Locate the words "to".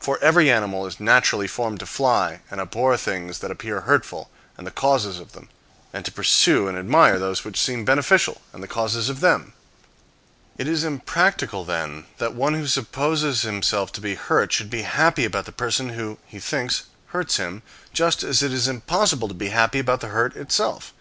1.78-1.86, 6.04-6.10, 13.92-14.00, 19.28-19.34